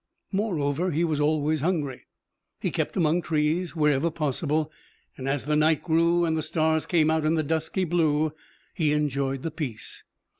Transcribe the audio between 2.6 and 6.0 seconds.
kept among trees wherever possible, and, as the night